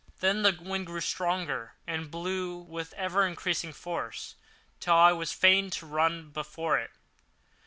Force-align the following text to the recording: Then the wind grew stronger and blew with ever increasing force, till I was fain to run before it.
Then 0.19 0.41
the 0.41 0.57
wind 0.59 0.87
grew 0.87 0.99
stronger 0.99 1.73
and 1.85 2.09
blew 2.09 2.57
with 2.57 2.91
ever 2.95 3.23
increasing 3.23 3.71
force, 3.71 4.33
till 4.79 4.95
I 4.95 5.11
was 5.11 5.31
fain 5.31 5.69
to 5.77 5.85
run 5.85 6.31
before 6.31 6.79
it. 6.79 6.89